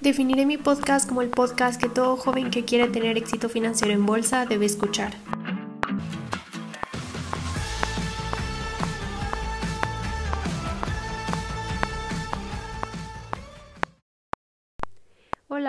Definiré 0.00 0.46
mi 0.46 0.56
podcast 0.56 1.06
como 1.06 1.20
el 1.20 1.28
podcast 1.28 1.78
que 1.78 1.90
todo 1.90 2.16
joven 2.16 2.50
que 2.50 2.64
quiere 2.64 2.88
tener 2.88 3.18
éxito 3.18 3.50
financiero 3.50 3.92
en 3.92 4.06
bolsa 4.06 4.46
debe 4.46 4.64
escuchar. 4.64 5.12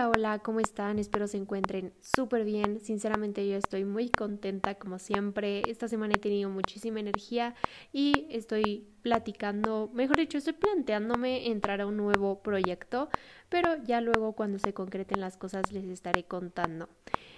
Hola, 0.01 0.09
hola, 0.09 0.39
¿cómo 0.39 0.59
están? 0.59 0.97
Espero 0.97 1.27
se 1.27 1.37
encuentren 1.37 1.93
súper 2.01 2.43
bien. 2.43 2.79
Sinceramente 2.79 3.47
yo 3.47 3.55
estoy 3.55 3.85
muy 3.85 4.09
contenta 4.09 4.73
como 4.73 4.97
siempre. 4.97 5.69
Esta 5.69 5.87
semana 5.87 6.15
he 6.15 6.17
tenido 6.17 6.49
muchísima 6.49 6.99
energía 6.99 7.53
y 7.93 8.25
estoy 8.31 8.87
platicando, 9.03 9.91
mejor 9.93 10.17
dicho, 10.17 10.39
estoy 10.39 10.53
planteándome 10.53 11.51
entrar 11.51 11.81
a 11.81 11.85
un 11.85 11.97
nuevo 11.97 12.41
proyecto, 12.41 13.09
pero 13.49 13.75
ya 13.83 14.01
luego 14.01 14.33
cuando 14.33 14.57
se 14.57 14.73
concreten 14.73 15.21
las 15.21 15.37
cosas 15.37 15.71
les 15.71 15.85
estaré 15.85 16.23
contando. 16.23 16.89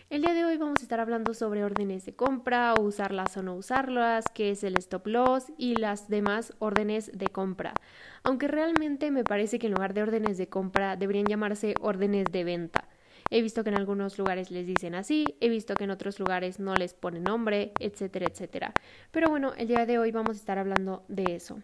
El 0.10 0.22
día 0.22 0.34
de 0.34 0.46
hoy 0.46 0.58
vamos 0.58 0.80
a 0.80 0.84
estar 0.84 1.00
hablando 1.00 1.34
sobre 1.34 1.64
órdenes 1.64 2.06
de 2.06 2.14
compra, 2.14 2.76
usarlas 2.76 3.36
o 3.38 3.42
no 3.42 3.56
usarlas, 3.56 4.30
qué 4.30 4.52
es 4.52 4.64
el 4.64 4.76
stop 4.76 5.08
loss 5.08 5.46
y 5.58 5.76
las 5.76 6.10
demás 6.10 6.54
órdenes 6.60 7.10
de 7.18 7.28
compra. 7.28 7.74
Aunque 8.22 8.48
realmente 8.48 9.12
me 9.12 9.24
parece 9.24 9.60
que 9.60 9.68
en 9.68 9.74
lugar 9.74 9.94
de 9.94 10.04
órdenes 10.04 10.38
de 10.38 10.50
compra 10.50 10.98
deberían 10.98 11.26
llamarse 11.26 11.76
órdenes 11.80 12.32
de 12.32 12.44
venta. 12.44 12.88
He 13.30 13.42
visto 13.42 13.64
que 13.64 13.70
en 13.70 13.76
algunos 13.76 14.20
lugares 14.20 14.52
les 14.52 14.68
dicen 14.68 14.94
así, 14.94 15.38
he 15.40 15.50
visto 15.50 15.78
que 15.78 15.86
en 15.86 15.92
otros 15.92 16.20
lugares 16.20 16.60
no 16.60 16.76
les 16.76 16.94
ponen 16.94 17.24
nombre, 17.24 17.72
etcétera, 17.80 18.28
etcétera. 18.28 18.74
Pero 19.10 19.30
bueno, 19.30 19.54
el 19.58 19.68
día 19.68 19.86
de 19.86 19.98
hoy 19.98 20.12
vamos 20.12 20.36
a 20.36 20.40
estar 20.40 20.60
hablando 20.60 21.04
de 21.08 21.36
eso. 21.36 21.62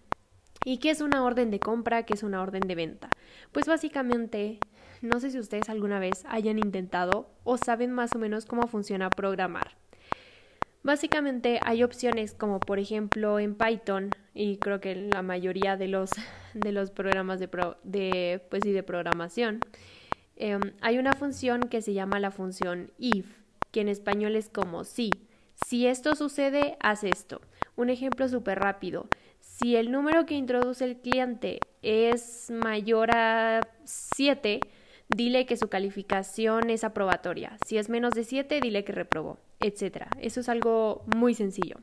¿Y 0.65 0.77
qué 0.79 0.89
es 0.89 1.01
una 1.01 1.23
orden 1.23 1.51
de 1.51 1.59
compra? 1.59 2.03
¿Qué 2.03 2.13
es 2.13 2.23
una 2.23 2.41
orden 2.41 2.61
de 2.61 2.75
venta? 2.75 3.09
Pues 3.51 3.67
básicamente 3.67 4.59
no 5.01 5.19
sé 5.19 5.31
si 5.31 5.39
ustedes 5.39 5.69
alguna 5.69 5.99
vez 5.99 6.23
hayan 6.27 6.59
intentado 6.59 7.29
o 7.43 7.57
saben 7.57 7.91
más 7.91 8.15
o 8.15 8.19
menos 8.19 8.45
cómo 8.45 8.67
funciona 8.67 9.09
programar. 9.09 9.77
Básicamente 10.81 11.59
hay 11.61 11.83
opciones 11.83 12.33
como 12.33 12.59
por 12.59 12.79
ejemplo 12.79 13.37
en 13.39 13.55
Python 13.55 14.11
y 14.33 14.57
creo 14.57 14.79
que 14.79 14.91
en 14.91 15.09
la 15.09 15.21
mayoría 15.21 15.75
de 15.75 15.87
los, 15.89 16.11
de 16.53 16.71
los 16.71 16.91
programas 16.91 17.39
de, 17.39 18.41
pues, 18.49 18.63
de 18.63 18.83
programación 18.83 19.59
em, 20.37 20.61
hay 20.81 20.97
una 20.97 21.13
función 21.13 21.61
que 21.63 21.81
se 21.81 21.93
llama 21.93 22.19
la 22.19 22.31
función 22.31 22.91
if, 22.97 23.25
que 23.71 23.81
en 23.81 23.89
español 23.89 24.35
es 24.35 24.49
como 24.49 24.83
si. 24.83 25.11
Si 25.65 25.85
esto 25.85 26.15
sucede, 26.15 26.77
haz 26.79 27.03
esto. 27.03 27.41
Un 27.75 27.89
ejemplo 27.89 28.29
súper 28.29 28.59
rápido. 28.59 29.07
Si 29.41 29.75
el 29.75 29.91
número 29.91 30.25
que 30.25 30.35
introduce 30.35 30.85
el 30.85 30.97
cliente 30.97 31.59
es 31.81 32.49
mayor 32.49 33.11
a 33.13 33.67
7, 33.83 34.61
dile 35.09 35.45
que 35.45 35.57
su 35.57 35.67
calificación 35.67 36.69
es 36.69 36.83
aprobatoria. 36.83 37.57
Si 37.65 37.77
es 37.77 37.89
menos 37.89 38.13
de 38.13 38.23
7, 38.23 38.61
dile 38.61 38.83
que 38.83 38.93
reprobó, 38.93 39.39
etc. 39.59 40.05
Eso 40.21 40.39
es 40.39 40.49
algo 40.49 41.03
muy 41.15 41.33
sencillo. 41.33 41.77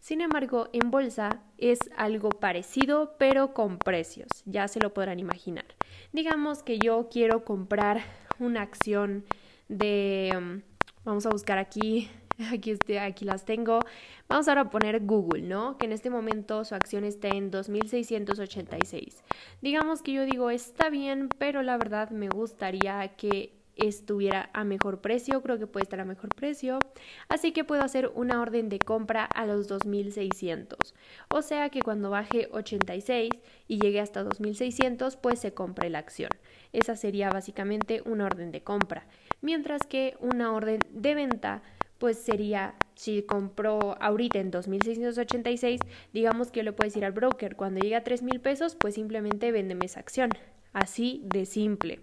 Sin 0.00 0.20
embargo, 0.20 0.68
en 0.72 0.90
bolsa 0.90 1.42
es 1.58 1.78
algo 1.96 2.30
parecido, 2.30 3.16
pero 3.18 3.52
con 3.52 3.78
precios. 3.78 4.28
Ya 4.46 4.68
se 4.68 4.80
lo 4.80 4.94
podrán 4.94 5.18
imaginar. 5.18 5.66
Digamos 6.12 6.62
que 6.62 6.78
yo 6.78 7.08
quiero 7.10 7.44
comprar 7.44 8.02
una 8.38 8.62
acción 8.62 9.24
de... 9.68 10.32
Um, 10.36 10.62
vamos 11.04 11.26
a 11.26 11.30
buscar 11.30 11.58
aquí 11.58 12.08
aquí, 12.52 12.70
este, 12.72 13.00
aquí 13.00 13.24
las 13.24 13.44
tengo. 13.44 13.80
Vamos 14.28 14.48
ahora 14.48 14.62
a 14.62 14.70
poner 14.70 15.00
Google, 15.04 15.42
¿no? 15.42 15.76
Que 15.78 15.86
en 15.86 15.92
este 15.92 16.10
momento 16.10 16.64
su 16.64 16.74
acción 16.74 17.04
está 17.04 17.28
en 17.28 17.50
2.686. 17.50 19.22
Digamos 19.60 20.02
que 20.02 20.12
yo 20.12 20.24
digo, 20.24 20.50
está 20.50 20.88
bien, 20.90 21.28
pero 21.38 21.62
la 21.62 21.76
verdad 21.76 22.10
me 22.10 22.28
gustaría 22.28 23.16
que 23.16 23.58
estuviera 23.78 24.50
a 24.54 24.64
mejor 24.64 25.00
precio, 25.00 25.40
creo 25.40 25.56
que 25.58 25.68
puede 25.68 25.84
estar 25.84 26.00
a 26.00 26.04
mejor 26.04 26.34
precio, 26.34 26.80
así 27.28 27.52
que 27.52 27.62
puedo 27.62 27.82
hacer 27.82 28.10
una 28.14 28.40
orden 28.40 28.68
de 28.68 28.80
compra 28.80 29.24
a 29.24 29.46
los 29.46 29.68
2600. 29.68 30.94
O 31.28 31.42
sea 31.42 31.70
que 31.70 31.82
cuando 31.82 32.10
baje 32.10 32.48
86 32.50 33.30
y 33.68 33.78
llegue 33.78 34.00
hasta 34.00 34.24
2600, 34.24 35.16
pues 35.16 35.38
se 35.38 35.54
compre 35.54 35.90
la 35.90 36.00
acción. 36.00 36.30
Esa 36.72 36.96
sería 36.96 37.30
básicamente 37.30 38.02
una 38.04 38.26
orden 38.26 38.50
de 38.50 38.62
compra, 38.62 39.06
mientras 39.42 39.86
que 39.86 40.16
una 40.18 40.52
orden 40.52 40.80
de 40.90 41.14
venta 41.14 41.62
pues 41.98 42.18
sería, 42.18 42.74
si 42.94 43.22
compró 43.22 43.96
ahorita 44.00 44.38
en 44.38 44.52
2.686, 44.52 45.80
digamos 46.12 46.50
que 46.50 46.62
le 46.62 46.72
puedo 46.72 46.88
decir 46.88 47.04
al 47.04 47.12
broker, 47.12 47.56
cuando 47.56 47.80
llegue 47.80 47.96
a 47.96 48.04
3.000 48.04 48.40
pesos, 48.40 48.76
pues 48.76 48.94
simplemente 48.94 49.52
véndeme 49.52 49.86
esa 49.86 50.00
acción. 50.00 50.30
Así 50.72 51.22
de 51.24 51.46
simple. 51.46 52.00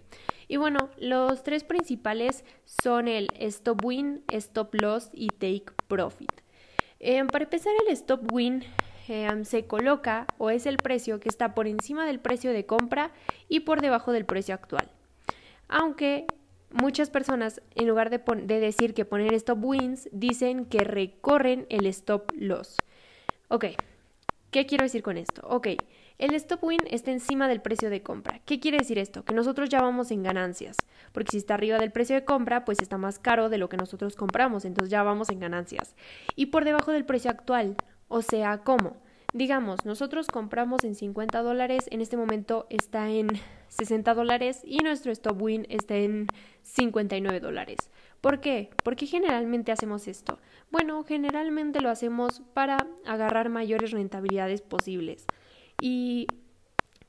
Y 0.48 0.56
bueno, 0.56 0.90
los 0.98 1.42
tres 1.42 1.64
principales 1.64 2.44
son 2.64 3.08
el 3.08 3.28
stop 3.38 3.84
win, 3.84 4.22
stop 4.28 4.74
loss 4.74 5.10
y 5.12 5.28
take 5.28 5.66
profit. 5.88 6.32
Em, 6.98 7.26
para 7.26 7.44
empezar, 7.44 7.72
el 7.86 7.92
stop 7.92 8.32
win 8.32 8.64
em, 9.08 9.44
se 9.44 9.66
coloca 9.66 10.26
o 10.38 10.50
es 10.50 10.66
el 10.66 10.78
precio 10.78 11.20
que 11.20 11.28
está 11.28 11.54
por 11.54 11.66
encima 11.66 12.06
del 12.06 12.20
precio 12.20 12.52
de 12.52 12.66
compra 12.66 13.12
y 13.48 13.60
por 13.60 13.80
debajo 13.80 14.12
del 14.12 14.24
precio 14.24 14.54
actual. 14.54 14.90
Aunque 15.68 16.26
muchas 16.76 17.10
personas, 17.10 17.60
en 17.74 17.88
lugar 17.88 18.10
de, 18.10 18.18
de, 18.18 18.60
decir 18.60 18.94
que 18.94 19.04
poner 19.04 19.34
stop 19.34 19.64
wins, 19.64 20.08
dicen 20.12 20.64
que 20.64 20.80
recorren 20.80 21.66
el 21.68 21.86
stop 21.86 22.32
loss. 22.36 22.76
Ok, 23.48 23.66
¿qué 24.50 24.66
quiero 24.66 24.84
decir 24.84 25.02
con 25.02 25.16
esto? 25.16 25.42
Ok, 25.48 25.68
el 26.18 26.34
stop 26.34 26.64
win 26.64 26.80
está 26.90 27.10
encima 27.10 27.46
del 27.46 27.60
precio 27.60 27.90
de 27.90 28.02
compra. 28.02 28.40
¿Qué 28.44 28.58
quiere 28.58 28.78
decir 28.78 28.98
esto? 28.98 29.24
Que 29.24 29.34
nosotros 29.34 29.68
ya 29.68 29.82
vamos 29.82 30.10
en 30.10 30.22
ganancias, 30.22 30.76
porque 31.12 31.32
si 31.32 31.36
está 31.38 31.54
arriba 31.54 31.78
del 31.78 31.92
precio 31.92 32.16
de 32.16 32.24
compra, 32.24 32.64
pues 32.64 32.80
está 32.80 32.96
más 32.96 33.18
caro 33.18 33.48
de 33.48 33.58
lo 33.58 33.68
que 33.68 33.76
nosotros 33.76 34.16
compramos, 34.16 34.64
entonces 34.64 34.90
ya 34.90 35.02
vamos 35.02 35.28
en 35.28 35.40
ganancias. 35.40 35.94
Y 36.34 36.46
por 36.46 36.64
debajo 36.64 36.92
del 36.92 37.04
precio 37.04 37.30
actual, 37.30 37.76
o 38.08 38.22
sea, 38.22 38.58
¿cómo? 38.58 38.96
Digamos, 39.32 39.84
nosotros 39.84 40.28
compramos 40.28 40.84
en 40.84 40.94
50 40.94 41.42
dólares, 41.42 41.88
en 41.90 42.00
este 42.00 42.16
momento 42.16 42.66
está 42.70 43.10
en 43.10 43.28
60 43.68 44.14
dólares 44.14 44.62
y 44.64 44.78
nuestro 44.78 45.12
stop 45.12 45.40
win 45.42 45.66
está 45.68 45.96
en 45.96 46.28
59 46.62 47.40
dólares. 47.40 47.90
¿Por 48.20 48.40
qué? 48.40 48.70
¿Por 48.82 48.96
qué 48.96 49.06
generalmente 49.06 49.72
hacemos 49.72 50.08
esto? 50.08 50.38
Bueno, 50.70 51.04
generalmente 51.04 51.80
lo 51.80 51.90
hacemos 51.90 52.42
para 52.54 52.86
agarrar 53.04 53.50
mayores 53.50 53.90
rentabilidades 53.90 54.62
posibles. 54.62 55.26
¿Y 55.80 56.26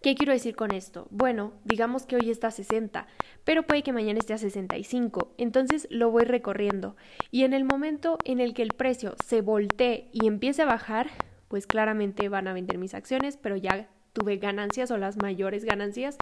qué 0.01 0.15
quiero 0.15 0.33
decir 0.33 0.55
con 0.55 0.71
esto? 0.71 1.07
Bueno, 1.09 1.53
digamos 1.63 2.05
que 2.05 2.17
hoy 2.17 2.29
está 2.29 2.47
a 2.47 2.51
60, 2.51 3.07
pero 3.45 3.63
puede 3.63 3.83
que 3.83 3.93
mañana 3.93 4.19
esté 4.19 4.33
a 4.33 4.37
65, 4.37 5.33
entonces 5.37 5.87
lo 5.89 6.11
voy 6.11 6.25
recorriendo. 6.25 6.95
Y 7.31 7.43
en 7.43 7.53
el 7.53 7.63
momento 7.63 8.17
en 8.25 8.39
el 8.39 8.53
que 8.53 8.63
el 8.63 8.73
precio 8.73 9.15
se 9.25 9.41
voltee 9.41 10.09
y 10.11 10.27
empiece 10.27 10.63
a 10.63 10.65
bajar, 10.65 11.09
pues 11.47 11.67
claramente 11.67 12.29
van 12.29 12.47
a 12.47 12.53
vender 12.53 12.77
mis 12.77 12.93
acciones, 12.93 13.37
pero 13.37 13.55
ya 13.55 13.87
tuve 14.13 14.37
ganancias 14.37 14.91
o 14.91 14.97
las 14.97 15.17
mayores 15.17 15.63
ganancias 15.63 16.17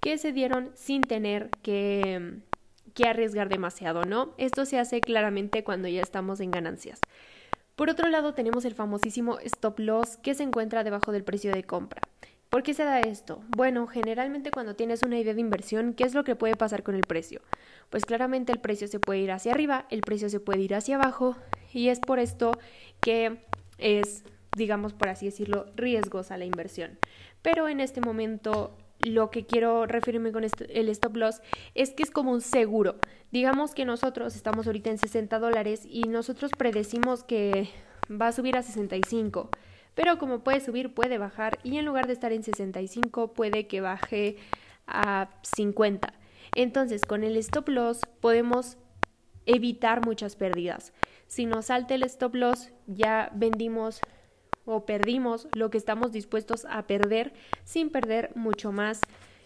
que 0.00 0.18
se 0.18 0.32
dieron 0.32 0.70
sin 0.74 1.02
tener 1.02 1.50
que, 1.62 2.38
que 2.94 3.06
arriesgar 3.06 3.48
demasiado, 3.48 4.04
¿no? 4.04 4.34
Esto 4.38 4.64
se 4.64 4.78
hace 4.78 5.00
claramente 5.00 5.64
cuando 5.64 5.88
ya 5.88 6.02
estamos 6.02 6.40
en 6.40 6.50
ganancias. 6.50 7.00
Por 7.76 7.90
otro 7.90 8.08
lado, 8.08 8.34
tenemos 8.34 8.64
el 8.64 8.74
famosísimo 8.74 9.38
stop 9.40 9.78
loss 9.78 10.16
que 10.18 10.34
se 10.34 10.42
encuentra 10.42 10.84
debajo 10.84 11.12
del 11.12 11.24
precio 11.24 11.52
de 11.52 11.64
compra. 11.64 12.02
¿Por 12.50 12.64
qué 12.64 12.74
se 12.74 12.82
da 12.82 13.00
esto? 13.00 13.42
Bueno, 13.56 13.86
generalmente 13.86 14.50
cuando 14.50 14.74
tienes 14.74 15.04
una 15.04 15.18
idea 15.18 15.34
de 15.34 15.40
inversión, 15.40 15.94
¿qué 15.94 16.04
es 16.04 16.14
lo 16.14 16.24
que 16.24 16.34
puede 16.34 16.56
pasar 16.56 16.82
con 16.82 16.96
el 16.96 17.04
precio? 17.04 17.40
Pues 17.90 18.04
claramente 18.04 18.52
el 18.52 18.58
precio 18.58 18.88
se 18.88 18.98
puede 18.98 19.20
ir 19.20 19.30
hacia 19.30 19.52
arriba, 19.52 19.86
el 19.88 20.00
precio 20.00 20.28
se 20.28 20.40
puede 20.40 20.60
ir 20.60 20.74
hacia 20.74 20.96
abajo 20.96 21.36
y 21.72 21.88
es 21.88 22.00
por 22.00 22.18
esto 22.18 22.58
que 23.00 23.38
es 23.78 24.24
digamos 24.56 24.92
por 24.92 25.08
así 25.08 25.26
decirlo, 25.26 25.66
riesgos 25.76 26.30
a 26.30 26.38
la 26.38 26.44
inversión. 26.44 26.98
Pero 27.42 27.68
en 27.68 27.80
este 27.80 28.00
momento 28.00 28.76
lo 29.00 29.30
que 29.30 29.46
quiero 29.46 29.86
referirme 29.86 30.32
con 30.32 30.44
el 30.44 30.88
stop 30.90 31.16
loss 31.16 31.40
es 31.74 31.90
que 31.90 32.02
es 32.02 32.10
como 32.10 32.32
un 32.32 32.40
seguro. 32.40 32.96
Digamos 33.32 33.74
que 33.74 33.84
nosotros 33.84 34.36
estamos 34.36 34.66
ahorita 34.66 34.90
en 34.90 34.98
60 34.98 35.38
dólares 35.38 35.86
y 35.88 36.02
nosotros 36.02 36.52
predecimos 36.56 37.24
que 37.24 37.68
va 38.10 38.28
a 38.28 38.32
subir 38.32 38.56
a 38.56 38.62
65. 38.62 39.50
Pero 39.94 40.18
como 40.18 40.40
puede 40.40 40.60
subir, 40.60 40.94
puede 40.94 41.18
bajar 41.18 41.58
y 41.62 41.78
en 41.78 41.86
lugar 41.86 42.06
de 42.06 42.12
estar 42.12 42.32
en 42.32 42.42
65 42.42 43.32
puede 43.32 43.66
que 43.66 43.80
baje 43.80 44.36
a 44.86 45.30
50. 45.42 46.12
Entonces 46.54 47.04
con 47.04 47.24
el 47.24 47.36
stop 47.36 47.68
loss 47.68 48.00
podemos 48.20 48.76
evitar 49.46 50.04
muchas 50.04 50.36
pérdidas. 50.36 50.92
Si 51.26 51.46
nos 51.46 51.66
salta 51.66 51.94
el 51.94 52.02
stop 52.02 52.34
loss, 52.34 52.70
ya 52.86 53.30
vendimos 53.34 54.00
o 54.64 54.84
perdimos 54.84 55.48
lo 55.52 55.70
que 55.70 55.78
estamos 55.78 56.12
dispuestos 56.12 56.66
a 56.68 56.86
perder 56.86 57.32
sin 57.64 57.90
perder 57.90 58.30
mucho 58.34 58.72
más 58.72 59.02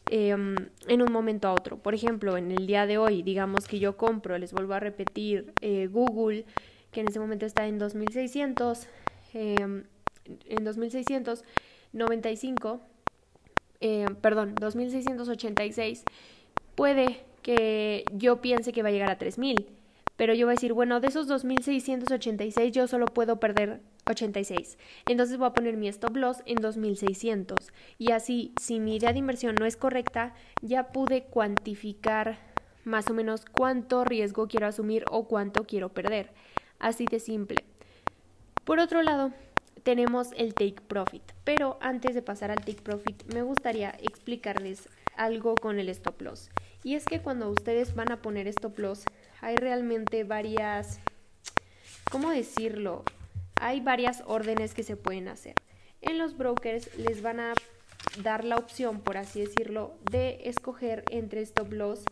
em, 0.07 0.57
en 0.89 1.03
un 1.03 1.13
momento 1.13 1.49
a 1.49 1.55
otro. 1.55 1.79
Por 1.79 1.95
ejemplo, 1.95 2.37
en 2.37 2.51
el 2.51 2.67
día 2.67 2.87
de 2.87 2.99
hoy, 2.99 3.23
digamos 3.23 3.67
que 3.67 3.79
yo 3.79 3.97
compro, 3.97 4.37
les 4.39 4.53
vuelvo 4.53 4.75
a 4.75 4.81
repetir, 4.81 5.55
eh, 5.61 5.89
Google, 5.91 6.45
que 6.91 7.01
en 7.01 7.09
ese 7.09 7.19
momento 7.19 7.47
está 7.47 7.67
en 7.67 7.79
2600, 7.79 8.87
em, 9.33 9.85
en 10.47 10.65
2695, 10.65 12.81
em, 13.81 14.15
perdón, 14.17 14.55
2686, 14.55 16.05
puede 16.75 17.21
que 17.43 18.05
yo 18.13 18.41
piense 18.41 18.73
que 18.73 18.83
va 18.83 18.89
a 18.89 18.93
llegar 18.93 19.11
a 19.11 19.19
3000 19.19 19.67
pero 20.17 20.35
yo 20.35 20.47
voy 20.47 20.53
a 20.53 20.57
decir, 20.57 20.73
bueno, 20.73 21.01
de 21.01 21.09
esos 21.09 21.27
2686 21.27 22.73
yo 22.73 22.87
solo 22.87 23.07
puedo 23.07 23.41
perder 23.41 23.81
86. 24.07 24.79
Entonces 25.07 25.39
voy 25.39 25.49
a 25.49 25.55
poner 25.55 25.77
mi 25.77 25.89
stop 25.89 26.17
loss 26.17 26.43
en 26.47 26.57
2600. 26.57 27.73
Y 27.99 28.13
así, 28.13 28.53
si 28.61 28.81
mi 28.81 28.97
idea 28.97 29.13
de 29.13 29.19
inversión 29.19 29.55
no 29.55 29.67
es 29.67 29.77
correcta, 29.77 30.35
ya 30.63 30.89
pude 30.93 31.25
cuantificar 31.25 32.39
más 32.85 33.09
o 33.11 33.15
menos 33.15 33.45
cuánto 33.45 34.05
riesgo 34.05 34.49
quiero 34.49 34.67
asumir 34.67 35.05
o 35.11 35.27
cuánto 35.27 35.65
quiero 35.65 35.89
perder. 35.91 36.31
Así 36.79 37.07
de 37.07 37.21
simple. 37.21 37.65
Por 38.65 38.79
otro 38.79 39.03
lado, 39.03 39.33
tenemos 39.83 40.31
el 40.37 40.55
take 40.55 40.81
profit. 40.87 41.23
Pero 41.45 41.79
antes 41.81 42.15
de 42.15 42.23
pasar 42.23 42.51
al 42.51 42.59
take 42.59 42.83
profit, 42.83 43.23
me 43.33 43.43
gustaría 43.43 43.91
explicarles 44.03 44.89
algo 45.17 45.55
con 45.55 45.79
el 45.79 45.89
stop 45.91 46.21
loss. 46.23 46.51
Y 46.83 46.95
es 46.95 47.05
que 47.05 47.21
cuando 47.21 47.49
ustedes 47.51 47.95
van 47.95 48.11
a 48.11 48.21
poner 48.21 48.47
stop 48.49 48.79
loss, 48.79 49.05
hay 49.41 49.57
realmente 49.57 50.25
varias, 50.25 51.01
¿cómo 52.11 52.31
decirlo? 52.31 53.05
Hay 53.61 53.81
varias 53.81 54.23
órdenes 54.27 54.75
que 54.75 54.83
se 54.83 54.97
pueden 54.97 55.29
hacer. 55.29 55.55
En 56.01 56.19
los 56.19 56.37
brokers 56.37 56.97
les 56.99 57.23
van 57.23 57.41
a 57.41 57.55
dar 58.23 58.45
la 58.45 58.57
opción, 58.57 59.01
por 59.01 59.17
así 59.17 59.41
decirlo, 59.41 59.95
de 60.11 60.41
escoger 60.45 61.05
entre 61.11 61.41
stop 61.43 61.73
loss 61.73 62.05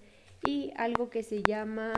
y 0.45 0.73
algo 0.77 1.11
que 1.11 1.23
se 1.23 1.43
llama 1.43 1.93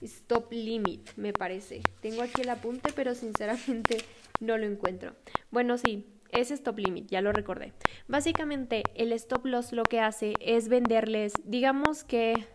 stop 0.00 0.52
limit, 0.52 1.10
me 1.16 1.32
parece. 1.32 1.82
Tengo 2.00 2.22
aquí 2.22 2.42
el 2.42 2.50
apunte, 2.50 2.92
pero 2.94 3.14
sinceramente 3.14 3.98
no 4.40 4.58
lo 4.58 4.66
encuentro. 4.66 5.14
Bueno, 5.50 5.78
sí, 5.78 6.06
es 6.30 6.50
stop 6.50 6.78
limit, 6.78 7.08
ya 7.08 7.20
lo 7.20 7.32
recordé. 7.32 7.72
Básicamente, 8.08 8.82
el 8.94 9.12
stop 9.12 9.46
loss 9.46 9.72
lo 9.72 9.84
que 9.84 10.00
hace 10.00 10.34
es 10.40 10.68
venderles, 10.68 11.34
digamos 11.44 12.04
que 12.04 12.46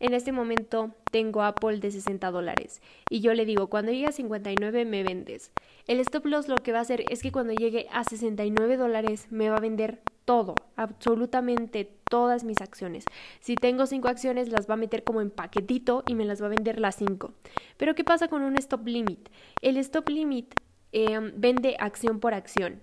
en 0.00 0.14
este 0.14 0.32
momento 0.32 0.94
tengo 1.10 1.42
Apple 1.42 1.78
de 1.78 1.90
60 1.90 2.30
dólares 2.30 2.80
y 3.08 3.20
yo 3.20 3.34
le 3.34 3.44
digo, 3.44 3.68
cuando 3.68 3.92
llegue 3.92 4.06
a 4.06 4.12
59 4.12 4.84
me 4.84 5.02
vendes. 5.02 5.50
El 5.86 6.00
stop 6.00 6.26
loss 6.26 6.48
lo 6.48 6.56
que 6.56 6.72
va 6.72 6.78
a 6.78 6.82
hacer 6.82 7.04
es 7.10 7.22
que 7.22 7.32
cuando 7.32 7.52
llegue 7.52 7.86
a 7.92 8.04
69 8.04 8.76
dólares 8.76 9.28
me 9.30 9.50
va 9.50 9.58
a 9.58 9.60
vender 9.60 10.00
todo, 10.24 10.54
absolutamente 10.76 11.90
todas 12.08 12.44
mis 12.44 12.60
acciones. 12.60 13.04
Si 13.40 13.56
tengo 13.56 13.86
5 13.86 14.08
acciones 14.08 14.48
las 14.48 14.68
va 14.68 14.74
a 14.74 14.78
meter 14.78 15.04
como 15.04 15.20
en 15.20 15.30
paquetito 15.30 16.02
y 16.06 16.14
me 16.14 16.24
las 16.24 16.40
va 16.42 16.46
a 16.46 16.50
vender 16.50 16.80
las 16.80 16.96
5. 16.96 17.32
Pero 17.76 17.94
¿qué 17.94 18.04
pasa 18.04 18.28
con 18.28 18.42
un 18.42 18.56
stop 18.56 18.86
limit? 18.86 19.28
El 19.60 19.76
stop 19.78 20.08
limit 20.08 20.54
em, 20.92 21.32
vende 21.36 21.76
acción 21.78 22.20
por 22.20 22.34
acción. 22.34 22.80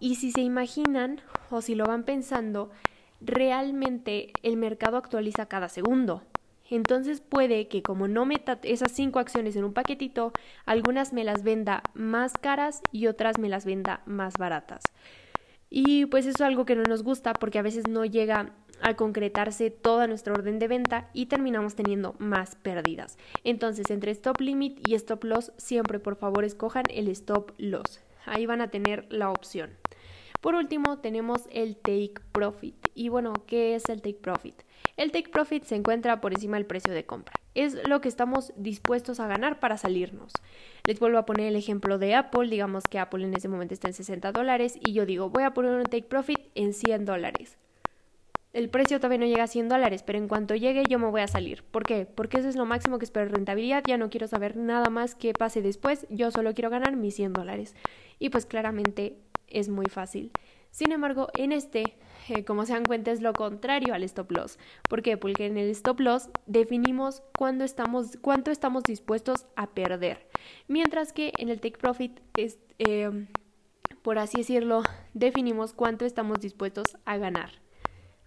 Y 0.00 0.16
si 0.16 0.30
se 0.32 0.40
imaginan 0.40 1.20
o 1.50 1.60
si 1.60 1.74
lo 1.74 1.86
van 1.86 2.04
pensando, 2.04 2.70
realmente 3.24 4.32
el 4.42 4.56
mercado 4.56 4.96
actualiza 4.96 5.46
cada 5.46 5.68
segundo. 5.68 6.22
Entonces 6.70 7.20
puede 7.20 7.68
que 7.68 7.82
como 7.82 8.08
no 8.08 8.24
meta 8.24 8.58
esas 8.62 8.92
cinco 8.92 9.18
acciones 9.18 9.56
en 9.56 9.64
un 9.64 9.74
paquetito, 9.74 10.32
algunas 10.64 11.12
me 11.12 11.24
las 11.24 11.42
venda 11.42 11.82
más 11.94 12.32
caras 12.34 12.82
y 12.92 13.08
otras 13.08 13.38
me 13.38 13.48
las 13.50 13.66
venda 13.66 14.00
más 14.06 14.38
baratas. 14.38 14.84
Y 15.68 16.06
pues 16.06 16.26
eso 16.26 16.36
es 16.36 16.40
algo 16.40 16.64
que 16.64 16.76
no 16.76 16.84
nos 16.84 17.02
gusta 17.02 17.34
porque 17.34 17.58
a 17.58 17.62
veces 17.62 17.88
no 17.88 18.04
llega 18.04 18.52
a 18.82 18.94
concretarse 18.94 19.70
toda 19.70 20.06
nuestra 20.06 20.34
orden 20.34 20.58
de 20.58 20.68
venta 20.68 21.08
y 21.12 21.26
terminamos 21.26 21.74
teniendo 21.74 22.14
más 22.18 22.56
pérdidas. 22.56 23.16
Entonces, 23.44 23.90
entre 23.90 24.10
stop 24.10 24.40
limit 24.40 24.86
y 24.86 24.94
stop 24.94 25.24
loss, 25.24 25.52
siempre 25.56 25.98
por 25.98 26.16
favor 26.16 26.44
escojan 26.44 26.84
el 26.90 27.08
stop 27.08 27.52
loss. 27.58 28.00
Ahí 28.26 28.46
van 28.46 28.60
a 28.60 28.68
tener 28.68 29.06
la 29.10 29.30
opción. 29.30 29.81
Por 30.42 30.56
último, 30.56 30.98
tenemos 30.98 31.44
el 31.52 31.76
take 31.76 32.14
profit. 32.32 32.88
Y 32.96 33.08
bueno, 33.08 33.32
¿qué 33.46 33.76
es 33.76 33.88
el 33.88 34.02
take 34.02 34.18
profit? 34.20 34.60
El 34.96 35.12
take 35.12 35.30
profit 35.30 35.62
se 35.62 35.76
encuentra 35.76 36.20
por 36.20 36.32
encima 36.32 36.56
del 36.56 36.66
precio 36.66 36.92
de 36.92 37.06
compra. 37.06 37.36
Es 37.54 37.86
lo 37.88 38.00
que 38.00 38.08
estamos 38.08 38.52
dispuestos 38.56 39.20
a 39.20 39.28
ganar 39.28 39.60
para 39.60 39.78
salirnos. 39.78 40.32
Les 40.84 40.98
vuelvo 40.98 41.18
a 41.18 41.26
poner 41.26 41.46
el 41.46 41.54
ejemplo 41.54 41.96
de 41.96 42.16
Apple. 42.16 42.50
Digamos 42.50 42.88
que 42.88 42.98
Apple 42.98 43.24
en 43.24 43.34
ese 43.34 43.46
momento 43.46 43.72
está 43.72 43.86
en 43.86 43.94
60 43.94 44.32
dólares 44.32 44.76
y 44.80 44.92
yo 44.92 45.06
digo, 45.06 45.30
voy 45.30 45.44
a 45.44 45.54
poner 45.54 45.74
un 45.74 45.84
take 45.84 46.08
profit 46.08 46.40
en 46.56 46.74
100 46.74 47.04
dólares. 47.04 47.56
El 48.52 48.68
precio 48.68 48.98
todavía 48.98 49.18
no 49.18 49.26
llega 49.26 49.44
a 49.44 49.46
100 49.46 49.68
dólares, 49.68 50.02
pero 50.02 50.18
en 50.18 50.26
cuanto 50.26 50.56
llegue 50.56 50.82
yo 50.90 50.98
me 50.98 51.08
voy 51.08 51.20
a 51.20 51.28
salir. 51.28 51.62
¿Por 51.62 51.84
qué? 51.84 52.04
Porque 52.04 52.38
eso 52.38 52.48
es 52.48 52.56
lo 52.56 52.66
máximo 52.66 52.98
que 52.98 53.04
espero 53.04 53.30
rentabilidad. 53.30 53.84
Ya 53.86 53.96
no 53.96 54.10
quiero 54.10 54.26
saber 54.26 54.56
nada 54.56 54.90
más 54.90 55.14
que 55.14 55.34
pase 55.34 55.62
después. 55.62 56.04
Yo 56.10 56.32
solo 56.32 56.52
quiero 56.52 56.68
ganar 56.68 56.96
mis 56.96 57.14
100 57.14 57.32
dólares. 57.32 57.76
Y 58.18 58.30
pues 58.30 58.44
claramente 58.44 59.16
es 59.48 59.68
muy 59.68 59.88
fácil. 59.88 60.30
Sin 60.70 60.90
embargo, 60.90 61.28
en 61.34 61.52
este, 61.52 61.94
eh, 62.28 62.44
como 62.44 62.64
se 62.64 62.72
dan 62.72 62.86
cuenta, 62.86 63.10
es 63.10 63.20
lo 63.20 63.34
contrario 63.34 63.92
al 63.92 64.02
stop 64.04 64.32
loss. 64.32 64.58
¿Por 64.88 65.02
qué? 65.02 65.18
Porque 65.18 65.46
en 65.46 65.58
el 65.58 65.70
stop 65.70 66.00
loss 66.00 66.30
definimos 66.46 67.22
cuánto 67.36 67.64
estamos 67.64 68.84
dispuestos 68.84 69.46
a 69.54 69.70
perder. 69.70 70.26
Mientras 70.68 71.12
que 71.12 71.34
en 71.36 71.50
el 71.50 71.60
take 71.60 71.76
profit, 71.76 72.20
es, 72.36 72.58
eh, 72.78 73.26
por 74.00 74.18
así 74.18 74.38
decirlo, 74.38 74.82
definimos 75.12 75.74
cuánto 75.74 76.06
estamos 76.06 76.40
dispuestos 76.40 76.96
a 77.04 77.18
ganar. 77.18 77.50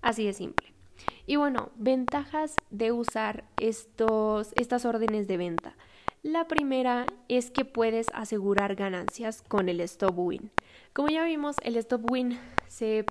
Así 0.02 0.24
de 0.24 0.34
simple. 0.34 0.76
Y 1.26 1.38
bueno, 1.38 1.72
ventajas 1.76 2.56
de 2.70 2.92
usar 2.92 3.46
estos, 3.58 4.54
estas 4.56 4.86
órdenes 4.86 5.28
de 5.28 5.38
venta. 5.38 5.76
La 6.26 6.48
primera 6.48 7.06
es 7.28 7.52
que 7.52 7.66
puedes 7.66 8.08
asegurar 8.12 8.74
ganancias 8.74 9.44
con 9.48 9.70
el 9.70 9.80
stop 9.82 10.18
win. 10.18 10.50
Como 10.92 11.10
ya 11.10 11.24
vimos, 11.24 11.56
el 11.62 11.76
stop 11.76 12.10
win 12.10 12.40
se, 12.68 13.06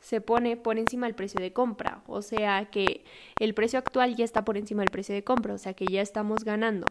se 0.00 0.20
pone 0.20 0.56
por 0.56 0.78
encima 0.78 1.06
del 1.06 1.16
precio 1.16 1.40
de 1.40 1.52
compra, 1.52 2.04
o 2.06 2.22
sea 2.22 2.66
que 2.70 3.04
el 3.40 3.54
precio 3.54 3.80
actual 3.80 4.14
ya 4.14 4.24
está 4.24 4.44
por 4.44 4.56
encima 4.56 4.82
del 4.82 4.92
precio 4.92 5.16
de 5.16 5.24
compra, 5.24 5.52
o 5.54 5.58
sea 5.58 5.74
que 5.74 5.86
ya 5.86 6.00
estamos 6.00 6.44
ganando. 6.44 6.86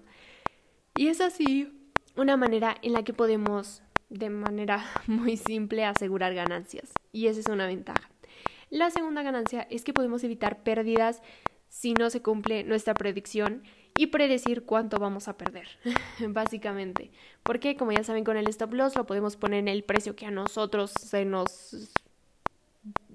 Y 0.96 1.08
es 1.08 1.22
así 1.22 1.72
una 2.18 2.36
manera 2.36 2.76
en 2.82 2.92
la 2.92 3.04
que 3.04 3.14
podemos 3.14 3.84
de 4.10 4.30
manera 4.30 4.84
muy 5.08 5.38
simple 5.38 5.86
asegurar 5.86 6.34
ganancias. 6.34 6.92
Y 7.14 7.28
esa 7.28 7.40
es 7.40 7.48
una 7.48 7.68
ventaja. 7.68 8.10
La 8.70 8.92
segunda 8.92 9.24
ganancia 9.24 9.66
es 9.70 9.86
que 9.86 9.94
podemos 9.94 10.26
evitar 10.26 10.62
pérdidas 10.62 11.22
si 11.70 11.94
no 11.94 12.10
se 12.10 12.22
cumple 12.22 12.66
nuestra 12.66 12.94
predicción 12.94 13.64
y 13.96 14.08
predecir 14.08 14.64
cuánto 14.66 14.98
vamos 14.98 15.28
a 15.28 15.38
perder, 15.38 15.68
básicamente. 16.30 17.12
Porque, 17.44 17.76
como 17.76 17.92
ya 17.92 18.04
saben, 18.04 18.24
con 18.24 18.38
el 18.38 18.48
stop 18.48 18.74
loss 18.74 18.96
lo 18.96 19.06
podemos 19.06 19.36
poner 19.36 19.60
en 19.60 19.68
el 19.68 19.84
precio 19.84 20.16
que 20.16 20.26
a 20.26 20.32
nosotros 20.32 20.92
se 20.92 21.26
nos 21.26 21.92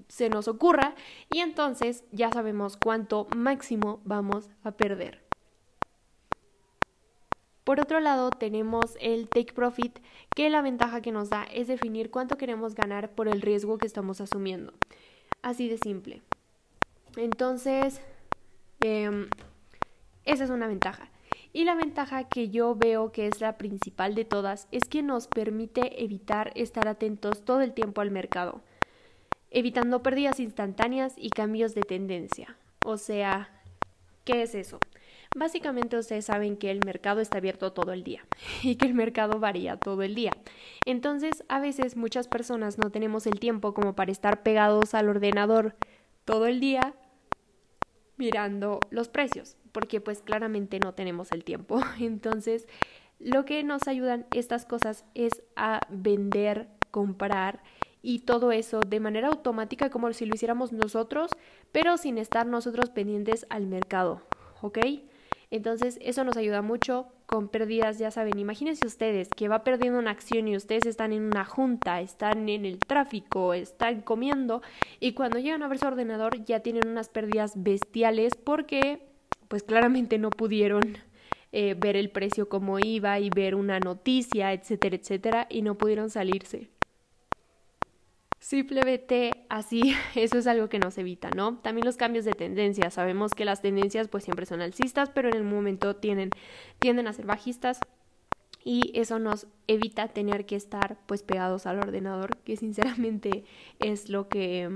se 0.07 0.27
nos 0.27 0.47
ocurra 0.47 0.95
y 1.29 1.39
entonces 1.39 2.03
ya 2.11 2.31
sabemos 2.31 2.77
cuánto 2.77 3.27
máximo 3.35 4.01
vamos 4.05 4.49
a 4.63 4.71
perder. 4.71 5.21
Por 7.63 7.79
otro 7.79 7.99
lado, 7.99 8.31
tenemos 8.31 8.97
el 8.99 9.29
take 9.29 9.53
profit, 9.53 9.99
que 10.35 10.49
la 10.49 10.63
ventaja 10.63 11.01
que 11.01 11.11
nos 11.11 11.29
da 11.29 11.43
es 11.43 11.67
definir 11.67 12.09
cuánto 12.09 12.35
queremos 12.35 12.73
ganar 12.73 13.11
por 13.11 13.27
el 13.27 13.41
riesgo 13.41 13.77
que 13.77 13.85
estamos 13.85 14.19
asumiendo. 14.21 14.73
Así 15.43 15.69
de 15.69 15.77
simple. 15.77 16.23
Entonces, 17.15 18.01
eh, 18.81 19.27
esa 20.29 20.43
es 20.43 20.51
una 20.51 20.67
ventaja. 20.67 21.09
Y 21.53 21.63
la 21.63 21.73
ventaja 21.73 22.25
que 22.25 22.49
yo 22.49 22.75
veo 22.75 23.11
que 23.11 23.25
es 23.25 23.41
la 23.41 23.57
principal 23.57 24.13
de 24.13 24.25
todas 24.25 24.67
es 24.71 24.87
que 24.87 25.01
nos 25.01 25.27
permite 25.27 26.03
evitar 26.03 26.51
estar 26.53 26.87
atentos 26.87 27.43
todo 27.43 27.61
el 27.61 27.73
tiempo 27.73 28.01
al 28.01 28.11
mercado, 28.11 28.61
evitando 29.49 30.03
pérdidas 30.03 30.39
instantáneas 30.39 31.15
y 31.17 31.31
cambios 31.31 31.73
de 31.73 31.81
tendencia. 31.81 32.55
O 32.85 32.97
sea, 32.97 33.49
¿qué 34.23 34.43
es 34.43 34.53
eso? 34.53 34.79
Básicamente 35.35 35.97
ustedes 35.97 36.25
saben 36.25 36.57
que 36.57 36.69
el 36.69 36.85
mercado 36.85 37.21
está 37.21 37.39
abierto 37.39 37.73
todo 37.73 37.91
el 37.91 38.03
día 38.03 38.23
y 38.63 38.75
que 38.75 38.85
el 38.85 38.93
mercado 38.93 39.39
varía 39.39 39.77
todo 39.77 40.03
el 40.03 40.13
día. 40.13 40.33
Entonces, 40.85 41.43
a 41.49 41.59
veces 41.59 41.97
muchas 41.97 42.27
personas 42.27 42.77
no 42.77 42.91
tenemos 42.91 43.25
el 43.25 43.39
tiempo 43.39 43.73
como 43.73 43.95
para 43.95 44.11
estar 44.11 44.43
pegados 44.43 44.93
al 44.93 45.09
ordenador 45.09 45.75
todo 46.25 46.45
el 46.45 46.59
día 46.59 46.93
mirando 48.17 48.81
los 48.91 49.07
precios, 49.07 49.55
porque 49.71 50.01
pues 50.01 50.21
claramente 50.21 50.79
no 50.79 50.93
tenemos 50.93 51.31
el 51.31 51.43
tiempo. 51.43 51.79
Entonces, 51.99 52.67
lo 53.19 53.45
que 53.45 53.63
nos 53.63 53.87
ayudan 53.87 54.25
estas 54.31 54.65
cosas 54.65 55.05
es 55.13 55.43
a 55.55 55.81
vender, 55.89 56.69
comprar 56.91 57.61
y 58.01 58.19
todo 58.19 58.51
eso 58.51 58.79
de 58.79 58.99
manera 58.99 59.27
automática 59.27 59.89
como 59.89 60.11
si 60.13 60.25
lo 60.25 60.35
hiciéramos 60.35 60.71
nosotros, 60.71 61.31
pero 61.71 61.97
sin 61.97 62.17
estar 62.17 62.45
nosotros 62.45 62.89
pendientes 62.89 63.45
al 63.49 63.67
mercado, 63.67 64.21
¿ok? 64.61 64.79
Entonces 65.51 65.97
eso 66.01 66.23
nos 66.23 66.37
ayuda 66.37 66.61
mucho 66.61 67.07
con 67.25 67.47
pérdidas, 67.49 67.97
ya 67.97 68.11
saben, 68.11 68.37
imagínense 68.37 68.85
ustedes 68.85 69.29
que 69.29 69.47
va 69.47 69.63
perdiendo 69.63 69.99
una 69.99 70.11
acción 70.11 70.47
y 70.47 70.55
ustedes 70.55 70.85
están 70.85 71.11
en 71.11 71.23
una 71.23 71.43
junta, 71.43 72.01
están 72.01 72.49
en 72.49 72.65
el 72.65 72.79
tráfico, 72.79 73.53
están 73.53 74.01
comiendo 74.01 74.61
y 74.99 75.13
cuando 75.13 75.39
llegan 75.39 75.63
a 75.63 75.67
ver 75.67 75.79
su 75.79 75.87
ordenador 75.87 76.43
ya 76.45 76.59
tienen 76.59 76.87
unas 76.87 77.09
pérdidas 77.09 77.53
bestiales 77.61 78.35
porque 78.35 79.08
pues 79.49 79.63
claramente 79.63 80.17
no 80.17 80.29
pudieron 80.29 80.97
eh, 81.51 81.75
ver 81.77 81.97
el 81.97 82.11
precio 82.11 82.47
como 82.47 82.79
iba 82.79 83.19
y 83.19 83.29
ver 83.29 83.55
una 83.55 83.79
noticia, 83.79 84.53
etcétera, 84.53 84.95
etcétera, 84.95 85.47
y 85.49 85.63
no 85.63 85.75
pudieron 85.75 86.09
salirse. 86.09 86.69
Simplemente 88.39 89.45
así, 89.49 89.95
eso 90.15 90.37
es 90.37 90.47
algo 90.47 90.69
que 90.69 90.79
nos 90.79 90.97
evita, 90.97 91.29
¿no? 91.35 91.57
También 91.57 91.85
los 91.85 91.97
cambios 91.97 92.23
de 92.23 92.33
tendencia. 92.33 92.89
Sabemos 92.91 93.33
que 93.33 93.45
las 93.45 93.61
tendencias 93.61 94.07
pues 94.07 94.23
siempre 94.23 94.45
son 94.45 94.61
alcistas, 94.61 95.09
pero 95.09 95.27
en 95.27 95.35
el 95.35 95.43
momento 95.43 95.95
tienen, 95.95 96.29
tienden 96.77 97.07
a 97.07 97.13
ser 97.13 97.25
bajistas 97.25 97.81
y 98.63 98.91
eso 98.93 99.19
nos 99.19 99.47
evita 99.67 100.09
tener 100.09 100.45
que 100.45 100.55
estar 100.55 100.99
pues 101.07 101.23
pegados 101.23 101.65
al 101.65 101.79
ordenador, 101.79 102.37
que 102.37 102.57
sinceramente 102.57 103.43
es 103.79 104.09
lo 104.09 104.29
que 104.29 104.69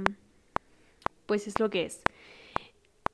pues 1.25 1.47
es 1.47 1.59
lo 1.59 1.69
que 1.69 1.85
es. 1.85 2.01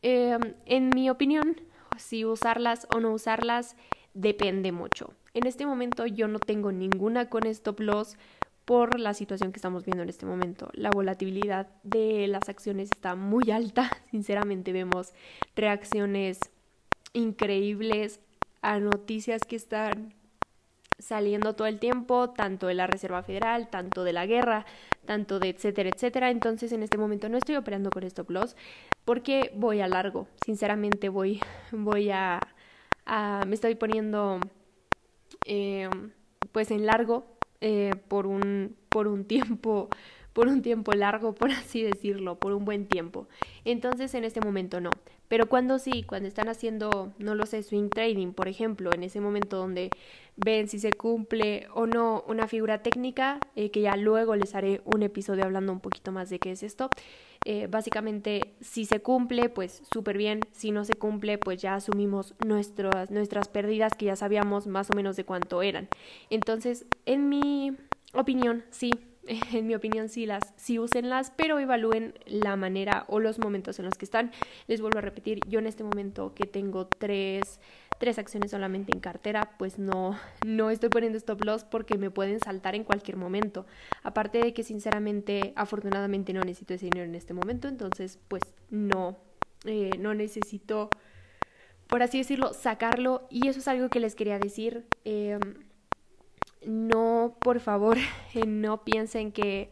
Em, 0.01 0.55
en 0.65 0.89
mi 0.89 1.09
opinión, 1.09 1.59
si 1.97 2.25
usarlas 2.25 2.87
o 2.93 2.99
no 2.99 3.11
usarlas 3.11 3.75
depende 4.13 4.71
mucho. 4.71 5.13
En 5.33 5.45
este 5.45 5.65
momento 5.65 6.05
yo 6.05 6.27
no 6.27 6.39
tengo 6.39 6.71
ninguna 6.71 7.29
con 7.29 7.45
stop 7.45 7.79
loss 7.81 8.17
por 8.65 8.99
la 8.99 9.13
situación 9.13 9.51
que 9.51 9.57
estamos 9.57 9.83
viendo 9.83 10.03
en 10.03 10.09
este 10.09 10.25
momento. 10.25 10.69
La 10.73 10.91
volatilidad 10.91 11.67
de 11.83 12.27
las 12.27 12.49
acciones 12.49 12.91
está 12.91 13.15
muy 13.15 13.51
alta. 13.51 13.89
Sinceramente 14.11 14.71
vemos 14.71 15.13
reacciones 15.55 16.39
increíbles 17.13 18.19
a 18.61 18.79
noticias 18.79 19.41
que 19.43 19.55
están 19.55 20.13
saliendo 20.99 21.55
todo 21.55 21.67
el 21.67 21.79
tiempo, 21.79 22.29
tanto 22.29 22.67
de 22.67 22.73
la 22.73 22.85
Reserva 22.85 23.23
Federal, 23.23 23.69
tanto 23.69 24.03
de 24.03 24.13
la 24.13 24.25
guerra, 24.25 24.65
tanto 25.05 25.39
de 25.39 25.49
etcétera, 25.49 25.89
etcétera. 25.89 26.29
Entonces 26.29 26.71
en 26.71 26.83
este 26.83 26.97
momento 26.97 27.29
no 27.29 27.37
estoy 27.37 27.55
operando 27.55 27.89
con 27.89 28.03
stop 28.03 28.29
loss 28.29 28.55
porque 29.09 29.51
voy 29.55 29.81
a 29.81 29.87
largo. 29.87 30.27
Sinceramente 30.45 31.09
voy, 31.09 31.41
voy 31.71 32.11
a, 32.11 32.39
me 33.47 33.55
estoy 33.55 33.73
poniendo 33.73 34.39
eh, 35.45 35.89
pues 36.51 36.69
en 36.69 36.85
largo 36.85 37.25
eh, 37.59 37.95
por 38.07 38.27
un, 38.27 38.75
por 38.91 39.07
un 39.07 39.25
tiempo 39.25 39.89
por 40.31 40.47
un 40.47 40.61
tiempo 40.61 40.93
largo, 40.93 41.33
por 41.33 41.49
así 41.51 41.81
decirlo, 41.81 42.37
por 42.37 42.53
un 42.53 42.65
buen 42.65 42.85
tiempo. 42.85 43.27
Entonces 43.65 44.13
en 44.13 44.25
este 44.25 44.41
momento 44.41 44.79
no. 44.79 44.91
Pero 45.27 45.49
cuando 45.49 45.79
sí, 45.79 46.03
cuando 46.03 46.27
están 46.27 46.47
haciendo, 46.47 47.11
no 47.17 47.33
lo 47.33 47.47
sé, 47.47 47.63
swing 47.63 47.89
trading, 47.89 48.33
por 48.33 48.47
ejemplo, 48.47 48.93
en 48.93 49.01
ese 49.01 49.21
momento 49.21 49.57
donde 49.57 49.89
ven 50.37 50.67
si 50.67 50.77
se 50.77 50.93
cumple 50.93 51.67
o 51.73 51.87
no 51.87 52.23
una 52.27 52.47
figura 52.47 52.83
técnica, 52.83 53.39
eh, 53.55 53.71
que 53.71 53.81
ya 53.81 53.97
luego 53.97 54.35
les 54.35 54.53
haré 54.53 54.81
un 54.85 55.01
episodio 55.01 55.45
hablando 55.45 55.71
un 55.71 55.79
poquito 55.79 56.11
más 56.11 56.29
de 56.29 56.37
qué 56.37 56.51
es 56.51 56.61
esto. 56.61 56.91
Eh, 57.51 57.65
básicamente, 57.65 58.53
si 58.61 58.85
se 58.85 59.01
cumple, 59.01 59.49
pues 59.49 59.81
súper 59.89 60.19
bien. 60.19 60.47
Si 60.51 60.69
no 60.69 60.85
se 60.85 60.99
cumple, 60.99 61.39
pues 61.39 61.59
ya 61.59 61.73
asumimos 61.73 62.35
nuestras, 62.37 63.09
nuestras 63.09 63.49
pérdidas 63.49 63.95
que 63.95 64.05
ya 64.05 64.15
sabíamos 64.15 64.67
más 64.67 64.91
o 64.91 64.93
menos 64.93 65.15
de 65.15 65.23
cuánto 65.23 65.63
eran. 65.63 65.89
Entonces, 66.29 66.85
en 67.07 67.27
mi 67.27 67.75
opinión, 68.13 68.63
sí, 68.69 68.99
en 69.53 69.67
mi 69.67 69.75
opinión, 69.75 70.09
sí, 70.09 70.25
las, 70.25 70.53
sí 70.55 70.79
úsenlas, 70.79 71.31
pero 71.35 71.59
evalúen 71.59 72.13
la 72.25 72.55
manera 72.55 73.05
o 73.07 73.19
los 73.19 73.39
momentos 73.39 73.77
en 73.79 73.85
los 73.85 73.95
que 73.95 74.05
están. 74.05 74.31
Les 74.67 74.81
vuelvo 74.81 74.97
a 74.97 75.01
repetir, 75.01 75.39
yo 75.47 75.59
en 75.59 75.67
este 75.67 75.83
momento 75.83 76.33
que 76.33 76.45
tengo 76.45 76.87
tres, 76.87 77.59
tres 77.99 78.17
acciones 78.17 78.51
solamente 78.51 78.91
en 78.91 78.99
cartera, 78.99 79.51
pues 79.57 79.77
no, 79.77 80.17
no 80.45 80.71
estoy 80.71 80.89
poniendo 80.89 81.17
stop 81.17 81.43
loss 81.43 81.63
porque 81.63 81.97
me 81.97 82.09
pueden 82.09 82.39
saltar 82.39 82.75
en 82.75 82.83
cualquier 82.83 83.17
momento. 83.17 83.65
Aparte 84.03 84.39
de 84.39 84.53
que 84.53 84.63
sinceramente, 84.63 85.53
afortunadamente 85.55 86.33
no 86.33 86.43
necesito 86.43 86.73
ese 86.73 86.85
dinero 86.85 87.05
en 87.05 87.15
este 87.15 87.33
momento, 87.33 87.67
entonces 87.67 88.17
pues 88.27 88.43
no, 88.71 89.17
eh, 89.65 89.91
no 89.99 90.15
necesito, 90.15 90.89
por 91.87 92.01
así 92.01 92.17
decirlo, 92.17 92.53
sacarlo. 92.53 93.27
Y 93.29 93.47
eso 93.47 93.59
es 93.59 93.67
algo 93.67 93.89
que 93.89 93.99
les 93.99 94.15
quería 94.15 94.39
decir. 94.39 94.85
Eh, 95.05 95.37
no, 96.65 97.37
por 97.41 97.59
favor, 97.59 97.97
no 98.47 98.83
piensen 98.83 99.31
que, 99.31 99.69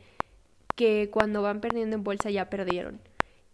que 0.75 1.09
cuando 1.11 1.41
van 1.41 1.61
perdiendo 1.61 1.95
en 1.95 2.03
bolsa 2.03 2.29
ya 2.29 2.49
perdieron. 2.49 2.99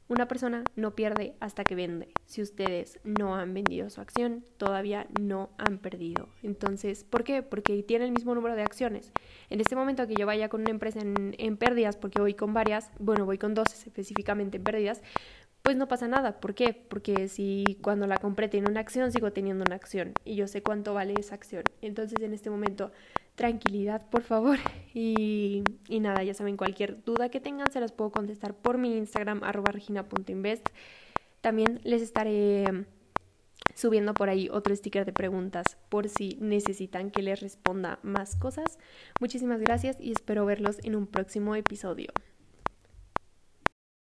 Una 0.10 0.28
persona 0.28 0.66
no 0.75 0.96
pierde 0.96 1.34
hasta 1.40 1.63
que 1.63 1.75
vende. 1.75 2.10
Si 2.25 2.42
ustedes 2.42 3.00
no 3.04 3.36
han 3.36 3.54
vendido 3.54 3.90
su 3.90 4.02
acción, 4.02 4.44
todavía 4.58 5.08
no 5.20 5.50
han 5.58 5.78
perdido. 5.78 6.28
Entonces, 6.44 7.06
¿por 7.06 7.24
qué? 7.24 7.42
Porque 7.42 7.82
tiene 7.84 8.06
el 8.06 8.12
mismo 8.12 8.36
número 8.36 8.56
de 8.56 8.63
acciones. 8.63 9.12
En 9.50 9.62
este 9.62 9.75
momento 9.75 10.06
que 10.06 10.16
yo 10.16 10.25
vaya 10.25 10.50
con 10.50 10.62
una 10.62 10.72
empresa 10.72 11.00
en, 11.00 11.36
en 11.38 11.58
pérdidas, 11.58 11.96
porque 11.96 12.20
voy 12.20 12.34
con 12.34 12.54
varias, 12.54 12.92
bueno, 13.00 13.25
voy 13.25 13.38
con 13.38 13.54
dos 13.54 13.74
específicamente 13.74 14.58
en 14.58 14.63
pérdidas, 14.63 15.02
pues 15.63 15.78
no 15.78 15.88
pasa 15.88 16.08
nada. 16.08 16.40
¿Por 16.40 16.54
qué? 16.54 16.74
Porque 16.74 17.30
si 17.30 17.80
cuando 17.82 18.06
la 18.06 18.18
compré 18.18 18.50
tiene 18.50 18.70
una 18.70 18.82
acción, 18.82 19.12
sigo 19.12 19.32
teniendo 19.32 19.63
una 19.66 19.75
acción 19.75 20.13
y 20.25 20.36
yo 20.36 20.48
sé 20.48 20.62
cuánto 20.62 20.94
vale 20.94 21.16
esa 21.18 21.36
acción. 21.36 21.63
Entonces, 21.82 22.22
en 22.22 22.34
este 22.34 22.50
momento 22.50 22.92
tranquilidad, 23.36 24.10
por 24.10 24.24
favor. 24.24 24.58
Y, 24.96 25.63
y, 25.90 26.02
nada, 26.02 26.24
ya 26.24 26.36
saben, 26.36 26.56
cualquier 26.56 27.04
duda 27.04 27.30
que 27.30 27.40
tengan 27.40 27.72
se 27.72 27.80
las 27.80 27.92
puedo 27.92 28.12
contestar 28.12 28.54
por 28.54 28.78
mi 28.78 28.96
Instagram, 28.96 29.44
arroba 29.44 29.72
regina.invest. 29.72 30.70
También 31.42 31.80
les 31.84 32.04
estaré 32.04 32.86
subiendo 33.75 34.13
por 34.13 34.30
ahí 34.30 34.50
otro 34.52 34.75
sticker 34.75 35.06
de 35.06 35.13
preguntas 35.13 35.78
por 35.90 36.10
si 36.10 36.38
necesitan 36.40 37.10
que 37.10 37.24
les 37.24 37.40
responda 37.42 37.98
más 38.04 38.36
cosas. 38.36 38.78
Muchísimas 39.20 39.60
gracias 39.62 39.98
y 40.00 40.12
espero 40.12 40.46
verlos 40.46 40.78
en 40.84 40.96
un 40.96 41.08
próximo 41.08 41.56
episodio. 41.56 42.12